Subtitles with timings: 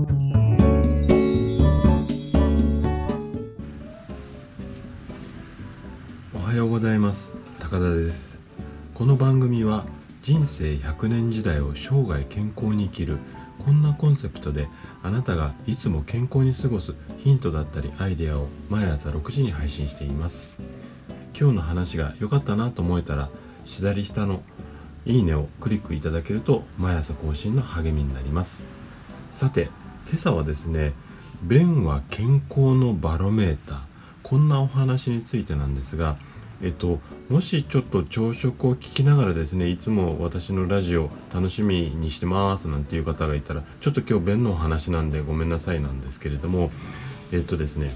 [0.00, 0.02] お
[6.38, 7.34] はようございます。
[7.58, 8.40] 高田です。
[8.94, 9.84] この番組は
[10.22, 13.18] 人生100年時代を生涯健康に生きる
[13.62, 14.68] こんなコンセプトで
[15.02, 20.56] あなたがいつも健康に過ごすヒントだったりアイデアを毎朝6時に配信しています。
[21.38, 23.28] 今日の話が良かったなと思えたら
[23.66, 24.40] 左下の
[25.04, 28.62] いいねをクリックいただけると毎朝更新の励みになります。
[29.30, 29.68] さて
[30.10, 30.92] 今朝はですね
[31.40, 33.78] 便は健康のバロメーター。
[34.24, 36.16] こんなお話についてなんですが
[36.62, 36.98] えっと、
[37.30, 46.70] もしちょっと朝食を聞きながらですねいつも私のラジオ楽しみにしてますなんていう方がいたらちょっと今日便のお話なんでごめんなさいなんですけれども
[47.32, 47.94] えっとですね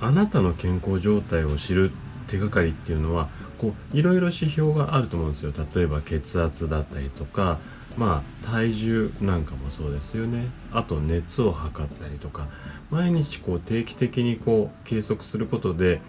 [0.00, 1.92] あなたの健康状態を知る
[2.28, 5.52] 手がかりっていうのはこういろいろ指標があると思うんですよ。
[5.74, 7.58] 例えば血圧だったりとか
[7.96, 10.46] まあ体重なんかもそうですよね。
[10.72, 12.48] あと熱を測ったりとか
[12.90, 16.00] 毎日こう定期的にこう計測することで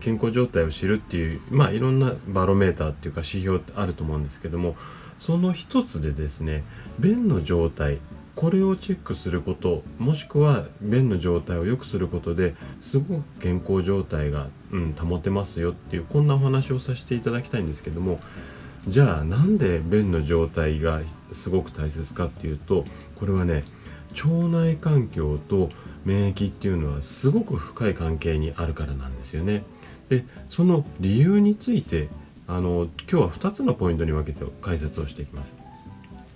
[0.00, 4.76] 健康状態を知るっていうまあいろんなバロメーターっていうか指標ってあると思うんですけども
[5.20, 6.64] その一つでですね
[6.98, 7.98] 便の状態
[8.34, 18.20] これをチェックすることもしくは便の状態を良くすることですごく健康状態が、うん、保てますよっていうこんなお話をさせていただきたいんですけども
[18.86, 21.00] じゃあなんで便の状態が
[21.32, 22.84] すごく大切かっていうと
[23.16, 23.64] これはね
[24.14, 25.70] 腸内環境と
[26.04, 29.64] 免疫っていうのはすごく深い関係にあるからなんですよね。
[30.08, 32.08] でその理由について
[32.46, 35.56] あの今日は2つのポイントに分けて解説をしていきます。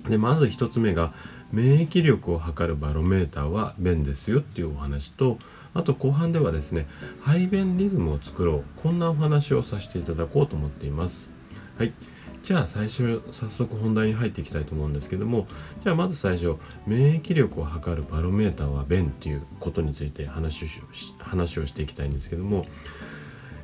[0.08, 1.12] でまず1つ目が
[1.52, 5.38] 免疫力を測るバロメーターは便ですよっていうお話と
[5.74, 6.86] あと後半ではですね
[7.22, 11.30] 排便リズムを作ろうこんなお話をさせていただこうと思っています。
[11.76, 11.92] はい
[12.42, 15.47] じゃあ最初早速本題に入っていきたいと思うんですけども
[15.83, 20.83] じゃあまず最初免疫力を測るバロメーターは便っていうことについて話をし
[21.19, 22.66] 話をしていきたいんですけども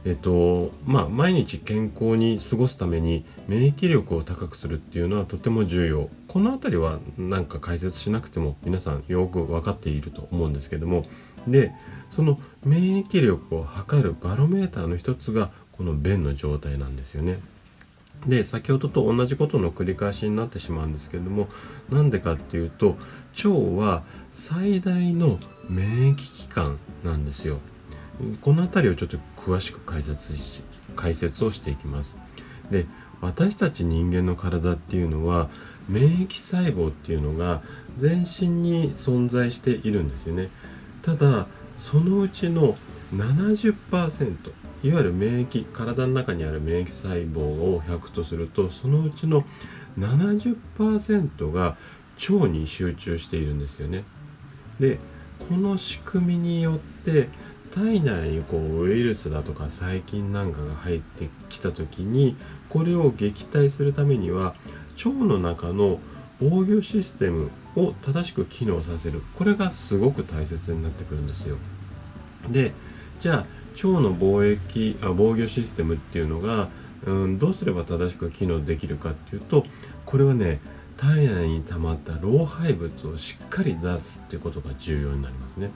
[0.04, 11.06] えっとまあ、毎日健康に過ごすために免疫力を高くするっていうのはとても重要この辺りは何か解説しなくても皆さんよく分かっていると思うんですけども
[11.48, 11.72] で
[12.10, 17.38] その免疫力を測るバロメーターの一つがこの便の状態なんですよね。
[18.26, 21.48] で先ほどと同じことの繰り返しになってしまうんですけれども
[21.90, 22.96] なんでかっていうと
[23.44, 24.02] 腸は
[24.32, 25.38] 最大の
[25.68, 27.58] 免疫機関なんですよ。
[28.40, 30.62] この辺りをちょっと詳しく解説し
[30.96, 32.16] 解説をしていきます。
[32.70, 32.86] で
[33.20, 35.48] 私たち人間の体っていうのは
[35.88, 37.62] 免疫細胞っていうのが
[37.98, 40.48] 全身に存在しているんですよね。
[41.02, 41.46] ただ
[41.76, 42.76] そのうちの
[43.14, 43.74] 70%
[44.84, 49.42] いわゆる免疫体の中にある免疫細胞を100とするとそのうちの
[49.98, 51.78] 70%が
[52.30, 54.04] 腸に集中しているんですよね。
[54.78, 54.98] で
[55.48, 57.28] この仕組みによって
[57.74, 62.36] 体内にこうウイルスだとか細菌なんかが入ってきた時に
[62.68, 64.54] これを撃退するためには
[64.96, 65.98] 腸の中の
[66.40, 71.56] 防御システムを正しく機能させるこれがすごく大切になってくるんですよ。
[72.50, 72.72] で
[73.18, 76.68] じゃあ腸の貿易あ防御システムっていうのが、
[77.06, 79.64] うん、どうすれば正しく機能できるかっていうと
[80.04, 80.60] これはね
[80.96, 85.70] 体内に溜まった老廃物をしっかり出すっていうことが重要になりますね。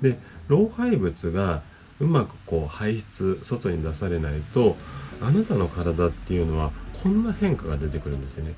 [0.00, 0.18] で
[0.48, 1.62] 老廃物が
[2.00, 4.76] うまくこう排出外に出されないと
[5.22, 6.72] あなたの体っていうのは
[7.02, 8.54] こんな変化が出てくるんですよね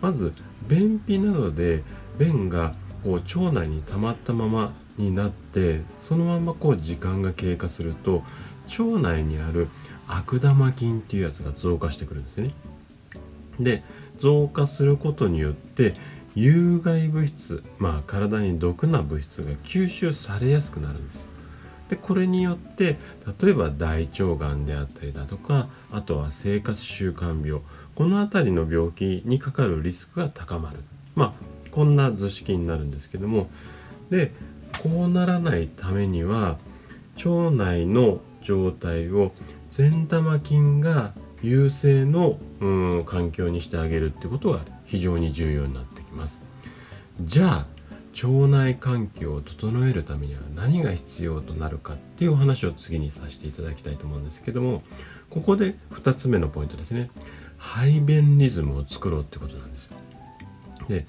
[0.00, 0.32] まず
[0.68, 1.82] 便秘などで
[2.18, 2.74] 便が
[3.04, 8.22] こう腸内に溜まったままになってそのままこう時間が経過すると
[8.78, 9.68] 腸内にある
[10.06, 12.52] 悪玉菌っていうやつが増加してくるんですね。
[13.60, 13.82] で
[14.18, 15.94] 増加することによって
[16.34, 21.26] 有害物質まあ体に毒な物質が吸収されやすくなるんです
[21.90, 22.96] でこれによって
[23.42, 27.60] 例えば大腸がんであったりだとかあとは生活習慣病
[27.94, 30.78] この辺りの病気にかかるリスクが高まる。
[31.14, 31.32] まあ
[31.70, 33.50] こんな図式になるんですけども。
[34.10, 34.32] で
[34.82, 36.58] こうならないためには
[37.16, 39.32] 腸内の状態を
[39.70, 41.12] 善玉菌が
[41.42, 46.42] 優勢のうん環境にしてあげるってことが非常に重要になってきます。
[47.20, 47.66] じゃあ
[48.12, 54.82] 腸内環境を整えるためには何が必要となるかっていうお話を次にさせていただきたいと思うんですけども
[55.30, 57.10] ここで2つ目のポイントですね。
[57.56, 59.96] 排便リズムを作ろうってことなんですよ。
[60.88, 61.06] で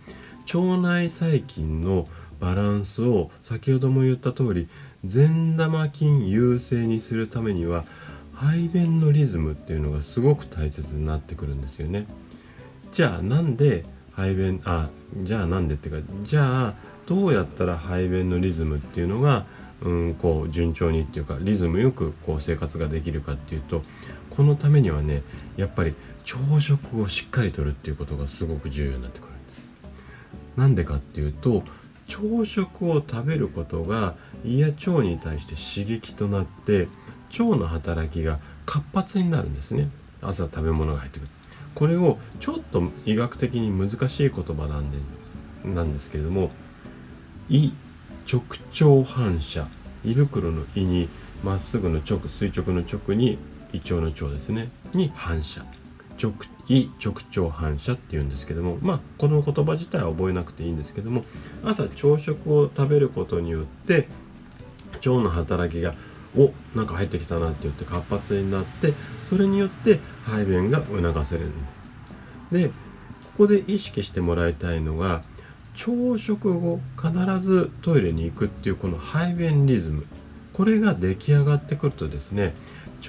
[0.53, 2.07] 腸内細菌の
[2.39, 4.67] バランスを先ほども言った通り
[5.05, 7.83] 善玉菌優勢にするためには
[8.33, 12.07] 排便のリズムっていうのがすごく大切になってくるんですよね
[12.91, 14.89] じゃあなんで排便あ
[15.23, 16.73] じゃあなんでっていうかじゃあ
[17.07, 19.45] どうやったら排便のリズムっていうのが
[19.81, 23.81] うんこう順調にっていうかリズムよくこう生活ができるかっていうと
[24.29, 25.23] このためにはね
[25.57, 25.93] やっぱり
[26.23, 29.65] 朝食をしっかりとるっていうことがすごく重要になってくるんです。
[30.55, 31.63] なんでかっていうと
[32.07, 36.87] 朝食を食べることが胃や腸に対して刺激となって
[37.39, 39.89] 腸の働きが活発になるんですね。
[40.21, 41.27] 朝食べ物が入ってくる。
[41.75, 44.97] これをちょっと医学的に難しい言葉なんで
[45.65, 46.51] なんですけれども
[47.49, 47.71] 胃
[48.31, 48.41] 直
[48.93, 49.67] 腸反射。
[50.05, 51.07] 胃袋の胃に
[51.43, 53.37] まっすぐの直垂直の直に
[53.71, 54.69] 胃腸の腸ですね。
[54.93, 55.65] に反射。
[56.23, 56.33] 直
[56.69, 61.25] 胃直腸反射っていうんですけどもまあこの言葉自体は覚えなくていいんですけども
[61.65, 64.07] 朝朝食を食べることによって
[64.95, 65.93] 腸の働きが
[66.37, 68.93] おなんか入ってきたなって言って活発になって
[69.29, 71.47] それによって排便が促せる。
[72.51, 72.73] でこ
[73.39, 75.23] こで意識してもらいたいのが
[75.75, 80.05] 朝食後必ずトイレに行くっていうこの排便リズム。
[80.53, 82.53] これが出来上がってくるとですね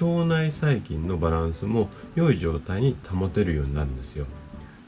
[0.01, 4.25] 腸内細菌のバランスも良い状態に保てるようになるんですよ。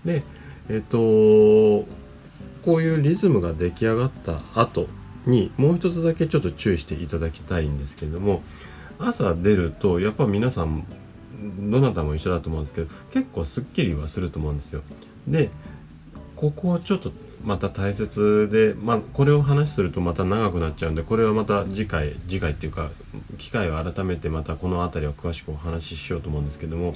[0.05, 0.23] で
[0.69, 4.87] えっとこういうリズムが出来上がった後
[5.25, 8.41] にもう一つだけちょっと注意していただきたいんですけれども
[8.99, 10.85] 朝出るとやっぱ皆さん
[11.59, 14.81] どなたも一緒だと思うんですけど結構すっきりはすると思うんですよ。
[15.27, 15.49] で
[16.35, 17.11] ここをちょっと
[17.47, 22.91] また大切で、まあ、これを話するとまた長くなっちゃうんでこれはまた次回次回っていうか
[23.37, 26.93] 機会を改めてまたこの辺りを詳しくお話ししようと思うんですけども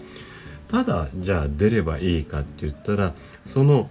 [0.70, 3.14] ただじゃあ出ればいいかって言ったら
[3.46, 3.90] その、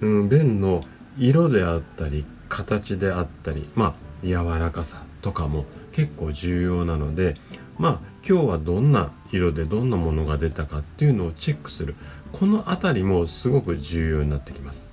[0.00, 0.84] うん、便の
[1.18, 3.94] 色であったり形であったりまあ
[4.24, 7.34] 柔らかさとかも結構重要なので
[7.78, 11.96] まあ今日はどんな色でどんなものが出たかっていうのをチェックする。
[12.32, 14.84] この辺りもすごく重要になってきます。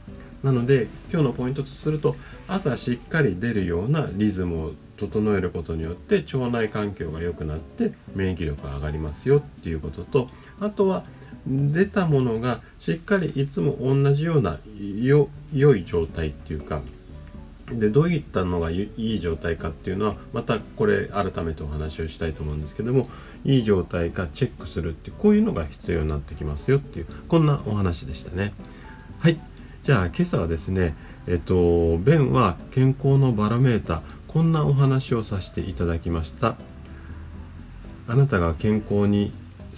[0.43, 2.15] なので今日のポイントとすると
[2.47, 10.29] 朝しっかり出るようなリズムを整えることによって腸内環境が良くなって免疫力が上がりますよっていうことと
[10.59, 11.03] あとは
[11.47, 16.81] 出たものがしっかりいつも同じような良い状態っていうか
[17.71, 23.07] でどういったのがいい状態かっていうのはまたこれ改めてお話をしたいと思うんですけども
[23.45, 28.53] いい状態かチェックするってこういうのが必要になってきますよっていうこんなお話でしたね。
[29.19, 29.39] はい。
[29.83, 30.95] じゃあ今朝はですね
[31.27, 36.55] えっと便は健康のバロメーターこんなお話をさせていただきました。
[38.07, 39.33] あなたが健康に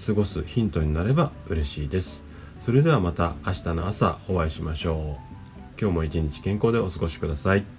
[0.05, 2.23] 過ごすヒントになれば嬉しいです。
[2.61, 5.81] それではまた明日の朝お会いしましょう。
[5.81, 7.75] 今日も一日健康でお過ごしください。